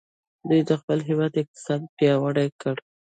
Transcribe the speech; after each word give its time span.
دوی 0.49 0.61
د 0.69 0.71
خپل 0.81 0.97
هیواد 1.09 1.33
اقتصاد 1.41 1.81
پیاوړی 1.97 2.47
کړ. 2.61 2.75